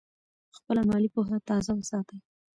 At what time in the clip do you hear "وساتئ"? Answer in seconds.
1.75-2.17